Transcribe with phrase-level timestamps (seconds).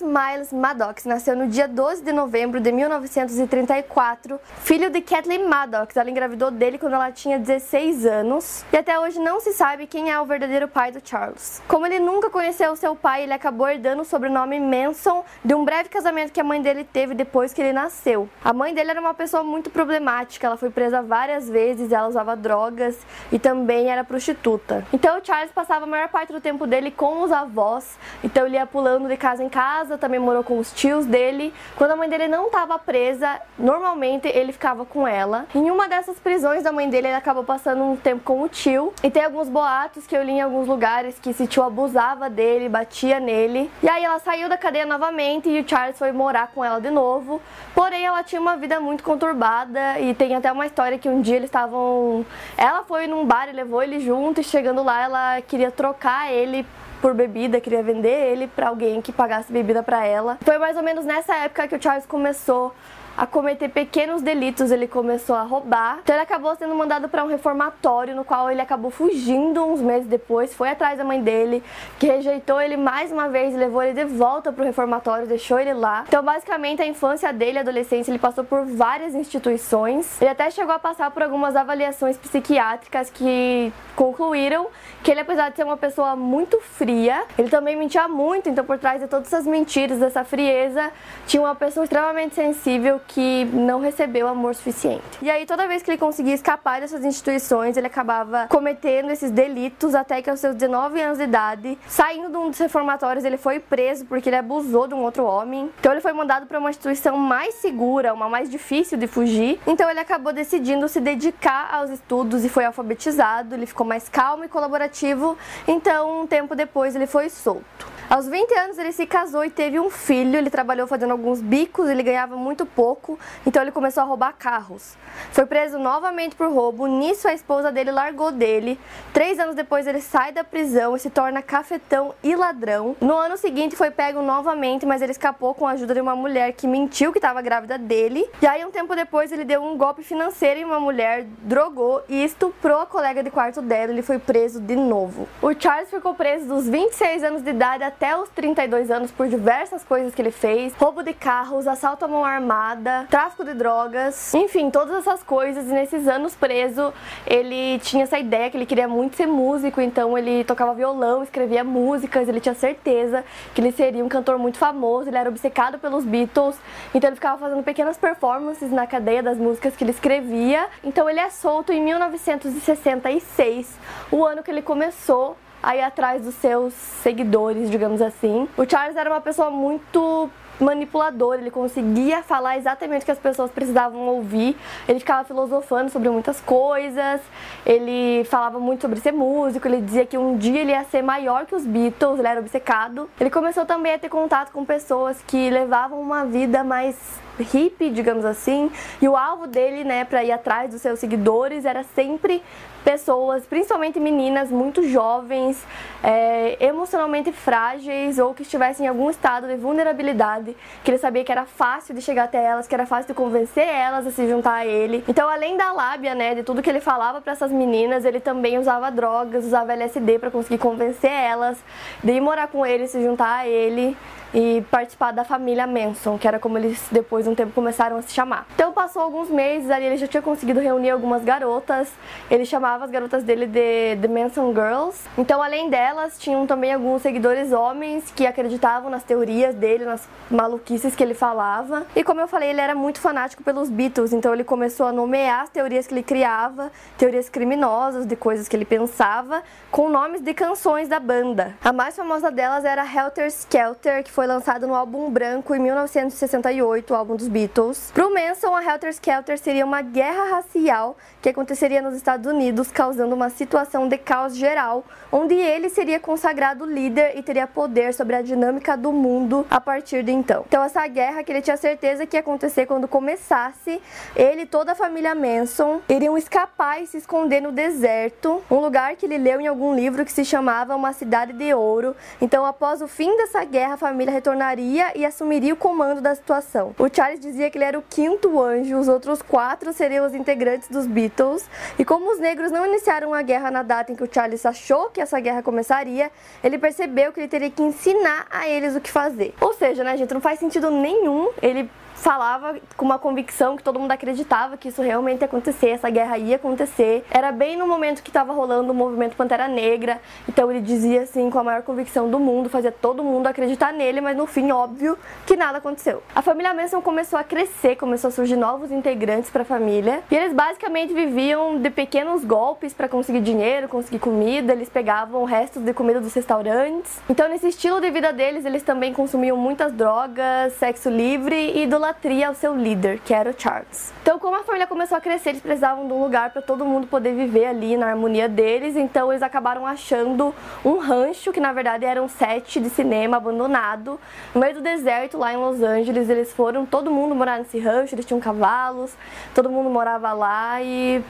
[0.00, 5.96] Miles Maddox nasceu no dia 12 de novembro de 1934, filho de Kathleen Maddox.
[5.96, 10.10] Ela engravidou dele quando ela tinha 16 anos e até hoje não se sabe quem
[10.10, 11.62] é o verdadeiro pai do Charles.
[11.68, 15.88] Como ele nunca conheceu seu pai, ele acabou herdando o sobrenome Manson de um breve
[15.88, 18.28] casamento que a mãe dele teve depois que ele nasceu.
[18.44, 22.36] A mãe dele era uma pessoa muito problemática, ela foi presa várias vezes, ela usava
[22.36, 22.98] drogas
[23.30, 24.86] e também era prostituta.
[24.92, 28.56] Então o Charles passava a maior parte do tempo dele com os avós, então ele
[28.56, 31.54] ia pulando de casa em casa, também morou com os tios dele.
[31.76, 35.46] Quando a mãe dele não estava presa, normalmente ele ficava com ela.
[35.54, 38.92] Em uma dessas prisões da mãe dele, ele acabou passando um tempo com o tio.
[39.02, 42.68] E tem alguns boatos que eu li em alguns lugares que esse tio abusava dele,
[42.68, 43.70] batia nele.
[43.82, 46.90] E aí ela saiu da cadeia novamente e o Charles foi morar com ela de
[46.90, 47.40] novo.
[47.74, 51.36] Porém, ela tinha uma vida muito conturbada e tem até uma história que um dia
[51.36, 52.26] eles estavam.
[52.56, 56.66] Ela foi num bar e levou ele junto e chegando lá ela queria trocar ele
[57.00, 60.38] por bebida, queria vender ele para alguém que pagasse bebida para ela.
[60.42, 62.74] Foi mais ou menos nessa época que o Charles começou
[63.18, 65.98] a cometer pequenos delitos, ele começou a roubar.
[66.04, 70.06] Então ele acabou sendo mandado para um reformatório, no qual ele acabou fugindo uns meses
[70.06, 71.60] depois, foi atrás da mãe dele,
[71.98, 75.74] que rejeitou ele mais uma vez, levou ele de volta para o reformatório, deixou ele
[75.74, 76.04] lá.
[76.06, 80.22] Então basicamente a infância dele, a adolescência, ele passou por várias instituições.
[80.22, 84.68] Ele até chegou a passar por algumas avaliações psiquiátricas que concluíram
[85.02, 88.78] que ele, apesar de ser uma pessoa muito fria, ele também mentia muito, então por
[88.78, 90.92] trás de todas essas mentiras, dessa frieza,
[91.26, 95.02] tinha uma pessoa extremamente sensível que não recebeu amor suficiente.
[95.20, 99.94] E aí, toda vez que ele conseguia escapar dessas instituições, ele acabava cometendo esses delitos
[99.94, 103.58] até que aos seus 19 anos de idade, saindo de um dos reformatórios, ele foi
[103.58, 105.70] preso porque ele abusou de um outro homem.
[105.80, 109.58] Então, ele foi mandado para uma instituição mais segura, uma mais difícil de fugir.
[109.66, 113.54] Então, ele acabou decidindo se dedicar aos estudos e foi alfabetizado.
[113.54, 115.36] Ele ficou mais calmo e colaborativo.
[115.66, 117.97] Então, um tempo depois, ele foi solto.
[118.10, 120.38] Aos 20 anos ele se casou e teve um filho.
[120.38, 124.96] Ele trabalhou fazendo alguns bicos, ele ganhava muito pouco, então ele começou a roubar carros.
[125.30, 126.86] Foi preso novamente por roubo.
[126.86, 128.80] Nisso a esposa dele largou dele.
[129.12, 132.96] Três anos depois ele sai da prisão e se torna cafetão e ladrão.
[132.98, 136.52] No ano seguinte foi pego novamente, mas ele escapou com a ajuda de uma mulher
[136.52, 138.26] que mentiu que estava grávida dele.
[138.40, 142.24] E aí um tempo depois ele deu um golpe financeiro em uma mulher, drogou e
[142.24, 143.92] estuprou a colega de quarto dela.
[143.92, 145.28] Ele foi preso de novo.
[145.42, 149.82] O Charles ficou preso dos 26 anos de idade até os 32 anos por diversas
[149.82, 154.70] coisas que ele fez: roubo de carros, assalto à mão armada, tráfico de drogas, enfim,
[154.70, 155.66] todas essas coisas.
[155.66, 156.92] E nesses anos preso,
[157.26, 161.64] ele tinha essa ideia que ele queria muito ser músico, então ele tocava violão, escrevia
[161.64, 166.04] músicas, ele tinha certeza que ele seria um cantor muito famoso, ele era obcecado pelos
[166.04, 166.56] Beatles,
[166.94, 170.68] então ele ficava fazendo pequenas performances na cadeia das músicas que ele escrevia.
[170.84, 173.76] Então ele é solto em 1966,
[174.12, 178.48] o ano que ele começou aí atrás dos seus seguidores, digamos assim.
[178.56, 180.30] O Charles era uma pessoa muito
[180.60, 184.56] manipulador, ele conseguia falar exatamente o que as pessoas precisavam ouvir.
[184.88, 187.20] Ele ficava filosofando sobre muitas coisas,
[187.64, 191.46] ele falava muito sobre ser músico, ele dizia que um dia ele ia ser maior
[191.46, 193.08] que os Beatles, ele era obcecado.
[193.20, 196.96] Ele começou também a ter contato com pessoas que levavam uma vida mais
[197.38, 198.68] hippie, digamos assim,
[199.00, 202.42] e o alvo dele, né, para ir atrás dos seus seguidores era sempre
[202.84, 205.64] pessoas, principalmente meninas muito jovens,
[206.02, 211.32] é, emocionalmente frágeis ou que estivessem em algum estado de vulnerabilidade, que ele sabia que
[211.32, 214.54] era fácil de chegar até elas, que era fácil de convencer elas a se juntar
[214.54, 215.04] a ele.
[215.08, 218.58] Então, além da lábia, né, de tudo que ele falava para essas meninas, ele também
[218.58, 221.58] usava drogas, usava LSD para conseguir convencer elas
[222.02, 223.96] de ir morar com ele, se juntar a ele
[224.32, 228.02] e participar da família Manson, que era como eles depois de um tempo começaram a
[228.02, 228.46] se chamar.
[228.54, 231.90] Então passou alguns meses, ali ele já tinha conseguido reunir algumas garotas,
[232.30, 234.98] ele chamava as garotas dele de The Manson Girls.
[235.16, 240.94] Então além delas, tinham também alguns seguidores homens que acreditavam nas teorias dele, nas maluquices
[240.94, 241.86] que ele falava.
[241.94, 245.42] E como eu falei, ele era muito fanático pelos Beatles, então ele começou a nomear
[245.42, 250.34] as teorias que ele criava, teorias criminosas de coisas que ele pensava, com nomes de
[250.34, 251.54] canções da banda.
[251.64, 256.92] A mais famosa delas era Helter Skelter, que foi lançado no álbum branco em 1968,
[256.92, 257.90] o álbum dos Beatles.
[257.94, 263.14] Pro Manson, a Helter Skelter seria uma guerra racial que aconteceria nos Estados Unidos, causando
[263.14, 268.22] uma situação de caos geral, onde ele seria consagrado líder e teria poder sobre a
[268.22, 270.44] dinâmica do mundo a partir de então.
[270.48, 273.80] Então essa guerra que ele tinha certeza que ia acontecer quando começasse,
[274.16, 278.96] ele e toda a família Manson iriam escapar e se esconder no deserto, um lugar
[278.96, 281.94] que ele leu em algum livro que se chamava Uma Cidade de Ouro.
[282.20, 286.74] Então após o fim dessa guerra, a família retornaria e assumiria o comando da situação.
[286.78, 290.68] O Charles dizia que ele era o quinto anjo, os outros quatro seriam os integrantes
[290.68, 294.08] dos Beatles, e como os negros não iniciaram a guerra na data em que o
[294.12, 296.10] Charles achou que essa guerra começaria,
[296.42, 299.34] ele percebeu que ele teria que ensinar a eles o que fazer.
[299.40, 303.78] Ou seja, né, gente, não faz sentido nenhum ele falava com uma convicção que todo
[303.78, 307.04] mundo acreditava que isso realmente ia acontecer, essa guerra ia acontecer.
[307.10, 311.28] Era bem no momento que estava rolando o movimento Pantera Negra, então ele dizia assim
[311.28, 314.96] com a maior convicção do mundo, fazia todo mundo acreditar nele, mas no fim, óbvio,
[315.26, 316.02] que nada aconteceu.
[316.14, 320.16] A família Manson começou a crescer, começou a surgir novos integrantes para a família, e
[320.16, 325.74] eles basicamente viviam de pequenos golpes para conseguir dinheiro, conseguir comida, eles pegavam restos de
[325.74, 327.00] comida dos restaurantes.
[327.10, 331.87] Então, nesse estilo de vida deles, eles também consumiam muitas drogas, sexo livre e idolatria
[331.88, 333.92] idolatria ao seu líder, que era o Charles.
[334.02, 336.86] Então, como a família começou a crescer, eles precisavam de um lugar para todo mundo
[336.86, 341.84] poder viver ali na harmonia deles, então eles acabaram achando um rancho, que na verdade
[341.84, 343.98] era um set de cinema abandonado,
[344.34, 346.08] no meio do deserto lá em Los Angeles.
[346.08, 348.94] Eles foram, todo mundo morar nesse rancho, eles tinham cavalos,
[349.34, 351.02] todo mundo morava lá e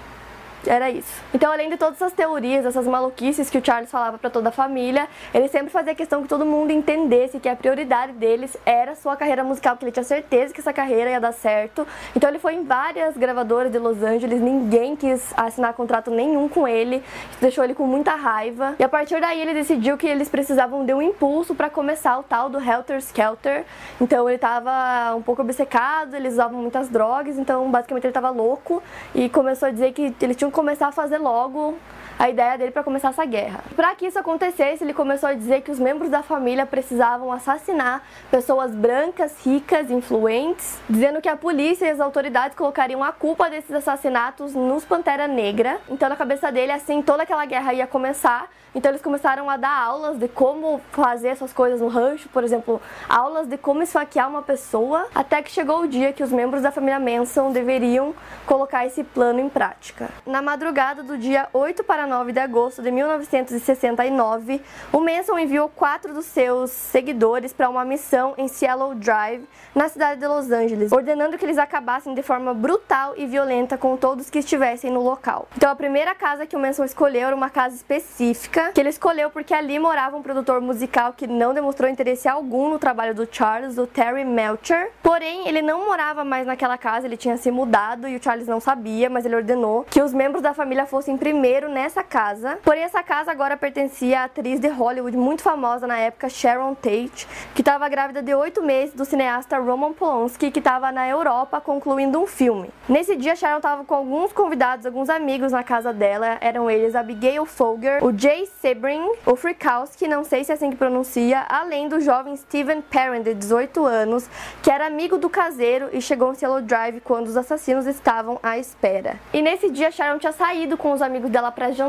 [0.69, 1.23] era isso.
[1.35, 4.53] Então, além de todas essas teorias, essas maluquices que o Charles falava para toda a
[4.53, 9.17] família, ele sempre fazia questão que todo mundo entendesse que a prioridade deles era sua
[9.17, 11.87] carreira musical, porque ele tinha certeza que essa carreira ia dar certo.
[12.15, 16.67] Então, ele foi em várias gravadoras de Los Angeles, ninguém quis assinar contrato nenhum com
[16.69, 17.03] ele,
[17.41, 18.75] deixou ele com muita raiva.
[18.79, 22.23] E a partir daí, ele decidiu que eles precisavam de um impulso para começar o
[22.23, 23.65] tal do Helter Skelter.
[24.01, 28.83] Então, ele estava um pouco obcecado, eles usavam muitas drogas, então basicamente ele estava louco
[29.15, 31.79] e começou a dizer que eles tinham começar a fazer logo
[32.19, 33.63] a ideia dele para começar essa guerra.
[33.77, 38.03] Para que isso acontecesse, ele começou a dizer que os membros da família precisavam assassinar
[38.31, 43.71] pessoas brancas, ricas, influentes, dizendo que a polícia e as autoridades colocariam a culpa desses
[43.71, 45.81] assassinatos nos Pantera Negra.
[45.89, 48.49] Então, na cabeça dele, assim, toda aquela guerra ia começar.
[48.75, 52.81] Então, eles começaram a dar aulas de como fazer essas coisas no rancho, por exemplo,
[53.09, 56.71] aulas de como esfaquear uma pessoa, até que chegou o dia que os membros da
[56.71, 58.15] família Manson deveriam
[58.47, 60.09] colocar esse plano em prática.
[60.27, 64.63] Na madrugada do dia 8 para 9 de agosto de 1969,
[64.93, 70.21] o Manson enviou quatro dos seus seguidores para uma missão em Cielo Drive, na cidade
[70.21, 74.39] de Los Angeles, ordenando que eles acabassem de forma brutal e violenta com todos que
[74.39, 75.47] estivessem no local.
[75.57, 79.31] Então, a primeira casa que o Manson escolheu era uma casa específica, que ele escolheu
[79.31, 83.79] porque ali morava um produtor musical que não demonstrou interesse algum no trabalho do Charles,
[83.79, 84.91] o Terry Melcher.
[85.03, 88.61] Porém, ele não morava mais naquela casa, ele tinha se mudado e o Charles não
[88.61, 92.59] sabia, mas ele ordenou que os membros da família fossem primeiro nessa casa.
[92.63, 97.27] Porém, essa casa agora pertencia à atriz de Hollywood muito famosa na época, Sharon Tate,
[97.55, 102.21] que estava grávida de oito meses do cineasta Roman Polanski, que estava na Europa concluindo
[102.21, 102.71] um filme.
[102.89, 106.39] Nesse dia, Sharon estava com alguns convidados, alguns amigos na casa dela.
[106.41, 110.77] Eram eles Abigail Folger, o Jay Sebring, o Frikowski, não sei se é assim que
[110.77, 114.29] pronuncia, além do jovem Steven Perrin, de 18 anos,
[114.63, 118.57] que era amigo do caseiro e chegou em Cielo Drive quando os assassinos estavam à
[118.59, 119.19] espera.
[119.33, 121.88] E nesse dia, Sharon tinha saído com os amigos dela para jantar.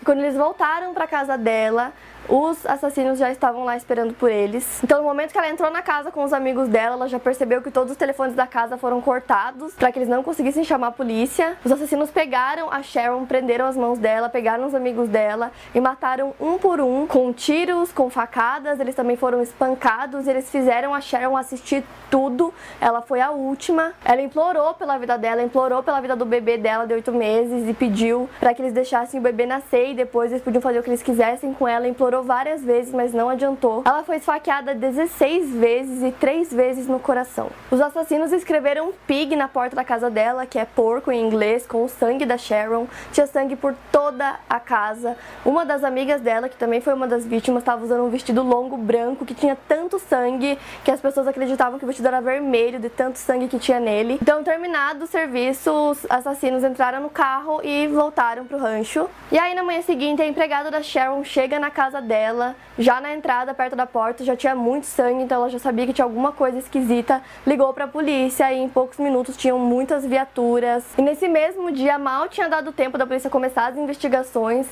[0.00, 1.92] E quando eles voltaram para casa dela,
[2.28, 4.82] os assassinos já estavam lá esperando por eles.
[4.84, 7.62] Então, no momento que ela entrou na casa com os amigos dela, ela já percebeu
[7.62, 10.92] que todos os telefones da casa foram cortados para que eles não conseguissem chamar a
[10.92, 11.56] polícia.
[11.64, 16.34] Os assassinos pegaram a Sharon, prenderam as mãos dela, pegaram os amigos dela e mataram
[16.38, 18.78] um por um com tiros, com facadas.
[18.78, 20.26] Eles também foram espancados.
[20.26, 22.52] Eles fizeram a Sharon assistir tudo.
[22.80, 23.94] Ela foi a última.
[24.04, 27.72] Ela implorou pela vida dela, implorou pela vida do bebê dela de oito meses e
[27.72, 30.90] pediu para que eles deixassem o bebê nascer e depois eles podiam fazer o que
[30.90, 33.82] eles quisessem com ela, implorou várias vezes, mas não adiantou.
[33.86, 37.50] Ela foi esfaqueada 16 vezes e 3 vezes no coração.
[37.70, 41.84] Os assassinos escreveram pig na porta da casa dela, que é porco em inglês, com
[41.84, 42.86] o sangue da Sharon.
[43.12, 45.16] Tinha sangue por toda a casa.
[45.44, 48.76] Uma das amigas dela, que também foi uma das vítimas, estava usando um vestido longo
[48.76, 52.88] branco que tinha tanto sangue que as pessoas acreditavam que o vestido era vermelho de
[52.88, 54.18] tanto sangue que tinha nele.
[54.20, 59.08] Então, terminado o serviço, os assassinos entraram no carro e voltaram pro rancho.
[59.30, 63.14] E aí, na manhã seguinte, a empregada da Sharon chega na casa dela, já na
[63.14, 66.32] entrada, perto da porta, já tinha muito sangue, então ela já sabia que tinha alguma
[66.32, 70.84] coisa esquisita, ligou pra polícia e em poucos minutos tinham muitas viaturas.
[70.96, 74.66] E nesse mesmo dia, mal tinha dado tempo da polícia começar as investigações,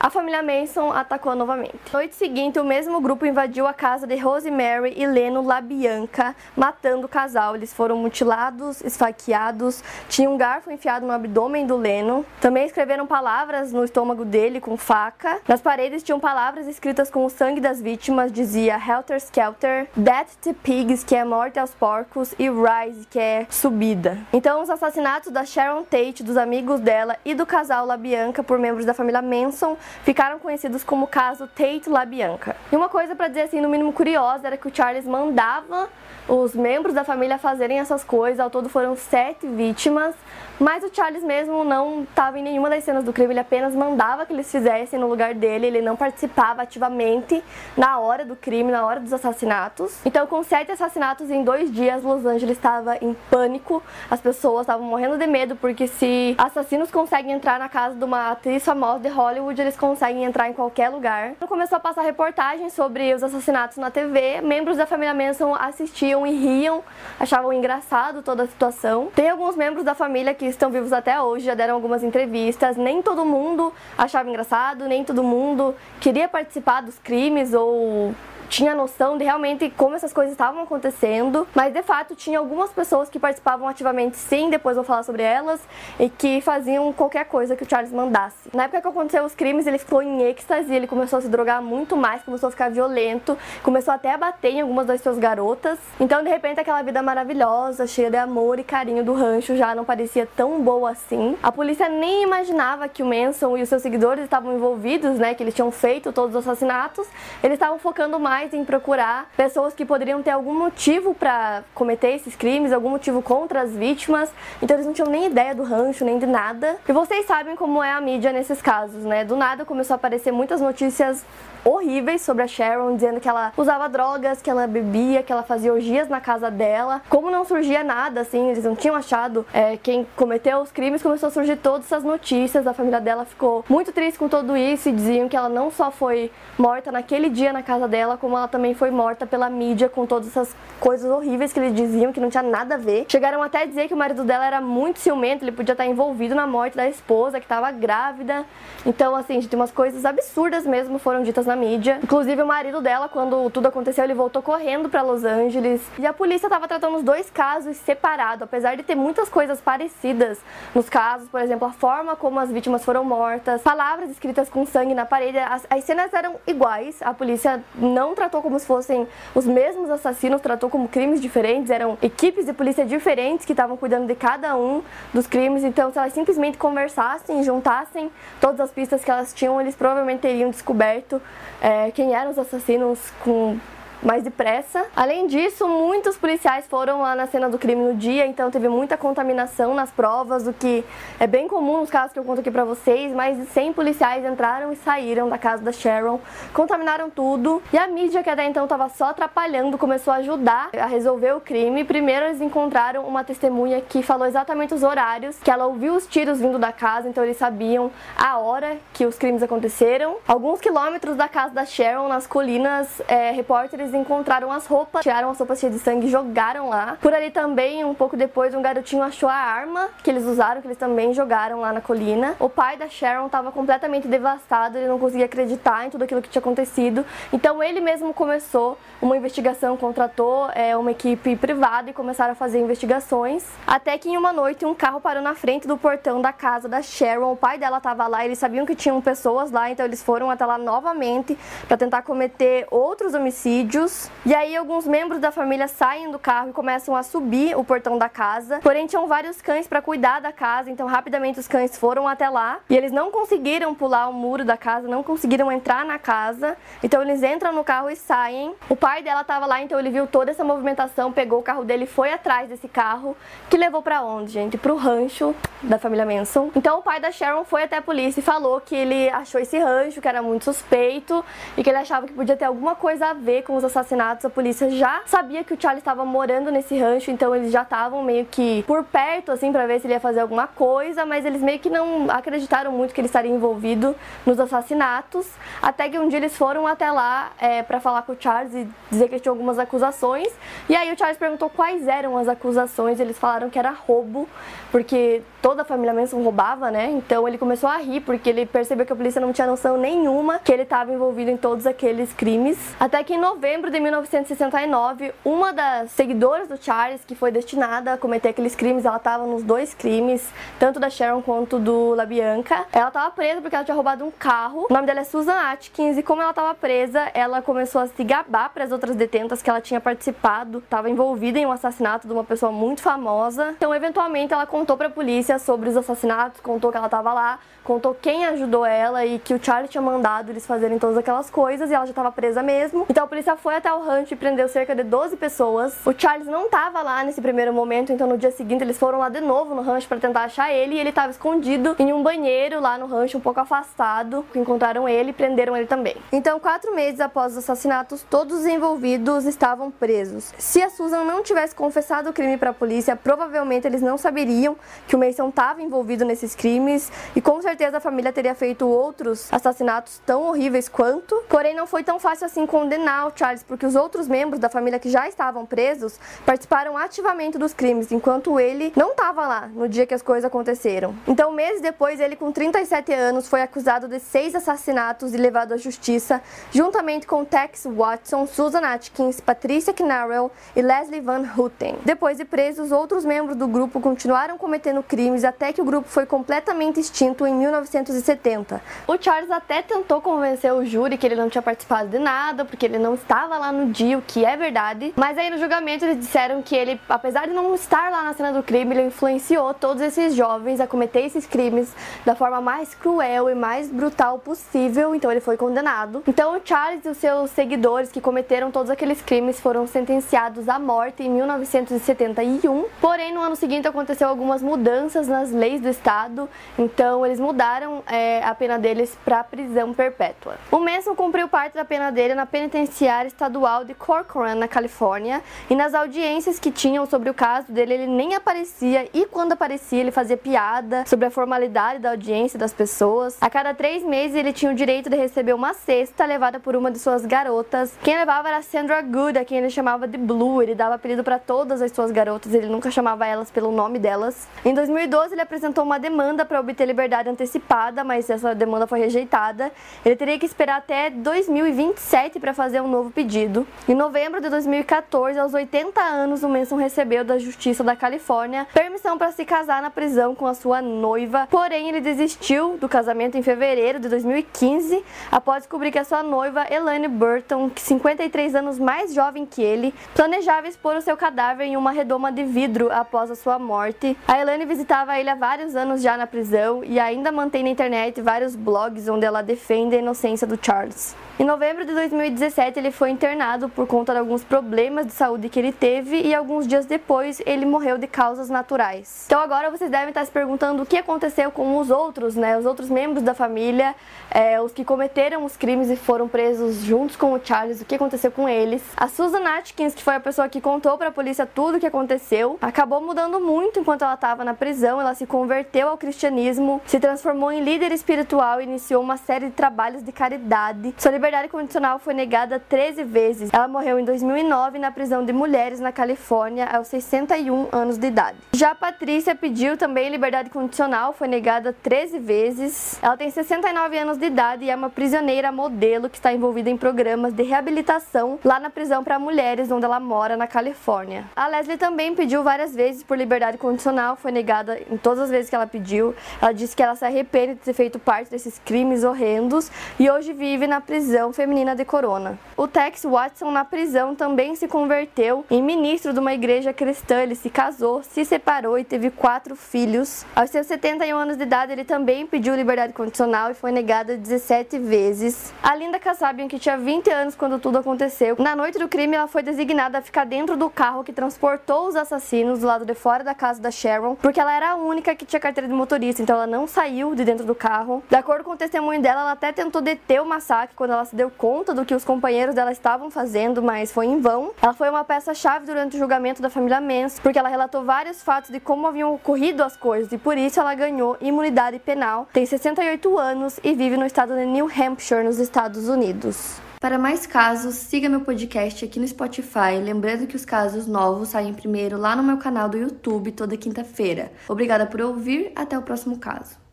[0.00, 1.74] a família Manson atacou novamente.
[1.92, 7.06] Na noite seguinte, o mesmo grupo invadiu a casa de Rosemary e Leno LaBianca, matando
[7.06, 7.56] o casal.
[7.56, 12.24] Eles foram mutilados, esfaqueados, tinha um garfo enfiado no abdômen do Leno.
[12.40, 15.40] Também escreveram palavras no estômago dele com faca.
[15.48, 20.54] Nas paredes tinham palavras escritas com o sangue das vítimas, dizia Helter Skelter, Death to
[20.54, 24.16] Pigs, que é morte aos porcos, e Rise, que é subida.
[24.32, 28.86] Então, os assassinatos da Sharon Tate, dos amigos dela e do casal LaBianca por membros
[28.86, 32.54] da família Manson ficaram conhecidos como caso Tate LaBianca.
[32.70, 35.88] E uma coisa para dizer assim, no mínimo curiosa, era que o Charles mandava
[36.28, 38.38] os membros da família fazerem essas coisas.
[38.38, 40.14] Ao todo foram sete vítimas,
[40.60, 44.26] mas o Charles mesmo não estava em nenhuma das cenas do crime, ele apenas mandava
[44.26, 47.42] que eles fizessem no lugar dele, ele não participava ativamente
[47.76, 49.98] na hora do crime, na hora dos assassinatos.
[50.04, 54.86] Então, com sete assassinatos em dois dias, Los Angeles estava em pânico, as pessoas estavam
[54.86, 59.08] morrendo de medo, porque se assassinos conseguem entrar na casa de uma atriz famosa de
[59.08, 61.32] Hollywood, eles conseguem entrar em qualquer lugar.
[61.48, 66.32] Começou a passar reportagens sobre os assassinatos na TV, membros da família Manson assistiam e
[66.32, 66.82] riam,
[67.18, 69.08] achavam engraçado toda a situação.
[69.14, 72.76] Tem alguns membros da família que estão vivos até hoje, já deram algumas entrevistas.
[72.76, 76.47] Nem todo mundo achava engraçado, nem todo mundo queria participar
[76.82, 78.14] dos crimes ou
[78.48, 83.08] tinha noção de realmente como essas coisas estavam acontecendo, mas de fato tinha algumas pessoas
[83.08, 85.60] que participavam ativamente sim, depois vou falar sobre elas,
[85.98, 88.48] e que faziam qualquer coisa que o Charles mandasse.
[88.54, 91.62] Na época que aconteceu os crimes, ele ficou em êxtase, ele começou a se drogar
[91.62, 95.78] muito mais, começou a ficar violento, começou até a bater em algumas das suas garotas.
[96.00, 99.84] Então, de repente, aquela vida maravilhosa, cheia de amor e carinho do rancho já não
[99.84, 101.36] parecia tão boa assim.
[101.42, 105.42] A polícia nem imaginava que o Manson e os seus seguidores estavam envolvidos, né, que
[105.42, 107.06] eles tinham feito todos os assassinatos.
[107.42, 112.10] Eles estavam focando mais mais em procurar pessoas que poderiam ter algum motivo para cometer
[112.10, 114.30] esses crimes, algum motivo contra as vítimas.
[114.62, 116.76] Então eles não tinham nem ideia do rancho, nem de nada.
[116.88, 119.24] E vocês sabem como é a mídia nesses casos, né?
[119.24, 121.26] Do nada começou a aparecer muitas notícias
[121.64, 125.72] horríveis sobre a Sharon, dizendo que ela usava drogas, que ela bebia, que ela fazia
[125.72, 127.02] orgias na casa dela.
[127.08, 131.28] Como não surgia nada, assim, eles não tinham achado é, quem cometeu os crimes, começou
[131.28, 132.66] a surgir todas essas notícias.
[132.66, 135.90] A família dela ficou muito triste com tudo isso e diziam que ela não só
[135.90, 140.06] foi morta naquele dia na casa dela, como ela também foi morta pela mídia com
[140.06, 143.06] todas essas coisas horríveis que eles diziam que não tinha nada a ver.
[143.08, 146.34] Chegaram até a dizer que o marido dela era muito ciumento, ele podia estar envolvido
[146.34, 148.44] na morte da esposa, que estava grávida.
[148.84, 151.98] Então, assim, tem umas coisas absurdas mesmo foram ditas na mídia.
[152.02, 155.82] Inclusive, o marido dela, quando tudo aconteceu, ele voltou correndo para Los Angeles.
[155.98, 160.38] E a polícia estava tratando os dois casos separados, apesar de ter muitas coisas parecidas
[160.74, 164.94] nos casos, por exemplo, a forma como as vítimas foram mortas, palavras escritas com sangue
[164.94, 167.00] na parede, as, as cenas eram iguais.
[167.02, 171.96] A polícia não tratou como se fossem os mesmos assassinos, tratou como crimes diferentes, eram
[172.02, 174.82] equipes de polícia diferentes que estavam cuidando de cada um
[175.14, 175.62] dos crimes.
[175.62, 178.10] Então, se elas simplesmente conversassem e juntassem
[178.40, 181.22] todas as pistas que elas tinham, eles provavelmente teriam descoberto
[181.60, 183.56] é, quem eram os assassinos com
[184.02, 184.84] mais depressa.
[184.94, 188.96] Além disso, muitos policiais foram lá na cena do crime no dia, então teve muita
[188.96, 190.84] contaminação nas provas, o que
[191.18, 193.12] é bem comum nos casos que eu conto aqui pra vocês.
[193.12, 196.20] Mais de 100 policiais entraram e saíram da casa da Sharon,
[196.52, 197.62] contaminaram tudo.
[197.72, 201.40] E a mídia, que até então estava só atrapalhando, começou a ajudar a resolver o
[201.40, 201.84] crime.
[201.84, 206.40] Primeiro, eles encontraram uma testemunha que falou exatamente os horários, que ela ouviu os tiros
[206.40, 210.16] vindo da casa, então eles sabiam a hora que os crimes aconteceram.
[210.26, 215.30] Alguns quilômetros da casa da Sharon, nas colinas, é, repórteres eles encontraram as roupas, tiraram
[215.30, 216.98] as roupas cheias de sangue e jogaram lá.
[217.00, 220.66] Por ali também, um pouco depois, um garotinho achou a arma que eles usaram, que
[220.66, 222.36] eles também jogaram lá na colina.
[222.38, 226.28] O pai da Sharon estava completamente devastado, ele não conseguia acreditar em tudo aquilo que
[226.28, 227.04] tinha acontecido.
[227.32, 232.60] Então ele mesmo começou uma investigação, contratou é, uma equipe privada e começaram a fazer
[232.60, 233.44] investigações.
[233.66, 236.82] Até que em uma noite um carro parou na frente do portão da casa da
[236.82, 237.32] Sharon.
[237.32, 240.44] O pai dela estava lá, eles sabiam que tinham pessoas lá, então eles foram até
[240.44, 244.10] lá novamente para tentar cometer outros homicídios vídeos.
[244.26, 247.96] E aí alguns membros da família saem do carro e começam a subir o portão
[247.96, 248.58] da casa.
[248.62, 252.58] Porém tinham vários cães para cuidar da casa, então rapidamente os cães foram até lá
[252.68, 256.56] e eles não conseguiram pular o muro da casa, não conseguiram entrar na casa.
[256.82, 258.54] Então eles entram no carro e saem.
[258.68, 261.86] O pai dela estava lá, então ele viu toda essa movimentação, pegou o carro dele,
[261.86, 263.16] foi atrás desse carro,
[263.48, 264.58] que levou para onde, gente?
[264.58, 266.50] Pro rancho da família Manson.
[266.54, 269.58] Então o pai da Sharon foi até a polícia e falou que ele achou esse
[269.58, 271.24] rancho, que era muito suspeito
[271.56, 274.24] e que ele achava que podia ter alguma coisa a ver com os assassinatos.
[274.24, 278.02] A polícia já sabia que o Charlie estava morando nesse rancho, então eles já estavam
[278.02, 281.42] meio que por perto, assim, para ver se ele ia fazer alguma coisa, mas eles
[281.42, 283.94] meio que não acreditaram muito que ele estaria envolvido
[284.26, 285.26] nos assassinatos.
[285.62, 288.68] Até que um dia eles foram até lá é, para falar com o Charles e
[288.90, 290.28] dizer que ele tinha algumas acusações.
[290.68, 293.00] E aí o Charles perguntou quais eram as acusações.
[293.00, 294.28] Eles falaram que era roubo,
[294.70, 296.90] porque toda a família Manson roubava, né?
[296.90, 300.38] Então ele começou a rir porque ele percebeu que a polícia não tinha noção nenhuma
[300.38, 302.58] que ele estava envolvido em todos aqueles crimes.
[302.78, 307.98] Até que em novembro de 1969, uma das seguidoras do Charles, que foi destinada a
[307.98, 310.28] cometer aqueles crimes, ela estava nos dois crimes,
[310.58, 312.66] tanto da Sharon quanto do La Bianca.
[312.72, 314.66] Ela estava presa porque ela tinha roubado um carro.
[314.68, 318.04] O nome dela é Susan Atkins e como ela estava presa, ela começou a se
[318.04, 322.12] gabar para as outras detentas que ela tinha participado, estava envolvida em um assassinato de
[322.12, 323.54] uma pessoa muito famosa.
[323.56, 327.40] Então, eventualmente, ela contou para a polícia sobre os assassinatos, contou que ela estava lá,
[327.64, 331.70] contou quem ajudou ela e que o Charlie tinha mandado eles fazerem todas aquelas coisas
[331.70, 332.86] e ela já estava presa mesmo.
[332.88, 335.76] Então a polícia foi até o rancho e prendeu cerca de 12 pessoas.
[335.84, 339.08] O Charles não estava lá nesse primeiro momento, então no dia seguinte eles foram lá
[339.08, 342.60] de novo no rancho para tentar achar ele e ele estava escondido em um banheiro
[342.60, 344.24] lá no rancho, um pouco afastado.
[344.34, 345.96] Encontraram ele e prenderam ele também.
[346.12, 350.32] Então, quatro meses após os assassinatos, todos os envolvidos estavam presos.
[350.38, 354.56] Se a Susan não tivesse confessado o crime para a polícia, provavelmente eles não saberiam
[354.86, 359.28] que o Mason estava envolvido nesses crimes e com certeza a família teria feito outros
[359.32, 361.14] assassinatos tão horríveis quanto.
[361.28, 364.78] Porém, não foi tão fácil assim condenar o Charles, porque os outros membros da família
[364.78, 369.86] que já estavam presos participaram ativamente dos crimes, enquanto ele não estava lá no dia
[369.86, 370.94] que as coisas aconteceram.
[371.06, 375.56] Então, meses depois, ele com 37 anos foi acusado de seis assassinatos e levado à
[375.56, 376.22] justiça,
[376.52, 381.78] juntamente com Tex Watson, Susan Atkins, Patricia Knarrell e Leslie Van Houten.
[381.84, 386.06] Depois de presos, outros membros do grupo continuaram cometendo crimes até que o grupo foi
[386.06, 388.60] completamente extinto em 1970.
[388.86, 392.66] O Charles até tentou convencer o júri que ele não tinha participado de nada, porque
[392.66, 394.92] ele não estava lá no dia, o que é verdade.
[394.96, 398.32] Mas aí no julgamento eles disseram que ele, apesar de não estar lá na cena
[398.32, 401.72] do crime, ele influenciou todos esses jovens a cometer esses crimes
[402.04, 406.02] da forma mais cruel e mais brutal possível, então ele foi condenado.
[406.06, 410.58] Então o Charles e os seus seguidores que cometeram todos aqueles crimes foram sentenciados à
[410.58, 412.64] morte em 1971.
[412.80, 416.28] Porém, no ano seguinte aconteceu algumas mudanças nas leis do estado,
[416.58, 420.36] então eles mudaram é, a pena deles para prisão perpétua.
[420.50, 425.54] O Manson cumpriu parte da pena dele na penitenciária estadual de Corcoran, na Califórnia, e
[425.54, 429.90] nas audiências que tinham sobre o caso dele, ele nem aparecia e quando aparecia ele
[429.90, 433.16] fazia piada sobre a formalidade da audiência das pessoas.
[433.20, 436.70] A cada três meses ele tinha o direito de receber uma cesta levada por uma
[436.70, 437.76] de suas garotas.
[437.82, 440.42] Quem levava era Sandra Good, a quem ele chamava de Blue.
[440.42, 444.26] Ele dava apelido para todas as suas garotas, ele nunca chamava elas pelo nome delas.
[444.44, 444.54] Em
[444.88, 449.52] 2012 ele apresentou uma demanda para obter liberdade antecipada, mas essa demanda foi rejeitada.
[449.84, 453.46] Ele teria que esperar até 2027 para fazer um novo pedido.
[453.68, 458.96] Em novembro de 2014, aos 80 anos, o Manson recebeu da Justiça da Califórnia permissão
[458.96, 461.28] para se casar na prisão com a sua noiva.
[461.30, 466.46] Porém, ele desistiu do casamento em fevereiro de 2015 após descobrir que a sua noiva,
[466.50, 471.56] Elaine Burton, que 53 anos mais jovem que ele, planejava expor o seu cadáver em
[471.56, 473.96] uma redoma de vidro após a sua morte.
[474.06, 478.00] A Elaine visitava ele há vários anos já na prisão e ainda mantém na internet
[478.00, 480.94] vários blogs onde ela defende a inocência do Charles.
[481.20, 485.36] Em novembro de 2017, ele foi internado por conta de alguns problemas de saúde que
[485.36, 489.02] ele teve e alguns dias depois ele morreu de causas naturais.
[489.06, 492.38] Então agora vocês devem estar se perguntando o que aconteceu com os outros, né?
[492.38, 493.74] Os outros membros da família,
[494.12, 497.74] é, os que cometeram os crimes e foram presos juntos com o Charles, o que
[497.74, 498.62] aconteceu com eles.
[498.76, 501.66] A Susan Atkins, que foi a pessoa que contou para a polícia tudo o que
[501.66, 504.67] aconteceu, acabou mudando muito enquanto ela estava na prisão.
[504.80, 509.32] Ela se converteu ao cristianismo, se transformou em líder espiritual e iniciou uma série de
[509.32, 510.74] trabalhos de caridade.
[510.76, 513.30] Sua liberdade condicional foi negada 13 vezes.
[513.32, 518.18] Ela morreu em 2009 na prisão de mulheres na Califórnia aos 61 anos de idade.
[518.32, 522.78] Já Patrícia pediu também liberdade condicional, foi negada 13 vezes.
[522.82, 526.56] Ela tem 69 anos de idade e é uma prisioneira modelo que está envolvida em
[526.56, 531.04] programas de reabilitação lá na prisão para mulheres onde ela mora na Califórnia.
[531.14, 535.28] A Leslie também pediu várias vezes por liberdade condicional, foi negada em todas as vezes
[535.28, 535.94] que ela pediu.
[536.20, 540.12] Ela disse que ela se arrepende de ter feito parte desses crimes horrendos e hoje
[540.12, 542.18] vive na prisão feminina de Corona.
[542.36, 547.02] O Tex Watson, na prisão, também se converteu em ministro de uma igreja cristã.
[547.02, 550.04] Ele se casou, se separou e teve quatro filhos.
[550.14, 554.58] Aos seus 71 anos de idade, ele também pediu liberdade condicional e foi negada 17
[554.58, 555.32] vezes.
[555.42, 559.08] A Linda Kasabian, que tinha 20 anos quando tudo aconteceu, na noite do crime ela
[559.08, 563.02] foi designada a ficar dentro do carro que transportou os assassinos do lado de fora
[563.02, 566.14] da casa da Sharon, porque ela era a única que tinha carteira de motorista, então
[566.14, 567.82] ela não saiu de dentro do carro.
[567.88, 570.94] De acordo com o testemunho dela, ela até tentou deter o massacre quando ela se
[570.94, 574.30] deu conta do que os companheiros dela estavam fazendo, mas foi em vão.
[574.40, 578.30] Ela foi uma peça-chave durante o julgamento da família Mans, porque ela relatou vários fatos
[578.30, 582.06] de como haviam ocorrido as coisas e por isso ela ganhou imunidade penal.
[582.12, 586.40] Tem 68 anos e vive no estado de New Hampshire, nos Estados Unidos.
[586.60, 589.60] Para mais casos, siga meu podcast aqui no Spotify.
[589.62, 594.10] Lembrando que os casos novos saem primeiro lá no meu canal do YouTube toda quinta-feira.
[594.28, 596.47] Obrigada por ouvir, até o próximo caso.